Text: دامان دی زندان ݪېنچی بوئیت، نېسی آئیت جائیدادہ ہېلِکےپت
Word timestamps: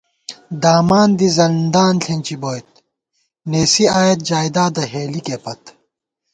دامان 0.63 1.09
دی 1.19 1.27
زندان 1.37 1.95
ݪېنچی 2.03 2.35
بوئیت، 2.41 2.69
نېسی 3.49 3.85
آئیت 3.99 4.19
جائیدادہ 4.29 4.83
ہېلِکےپت 4.91 5.61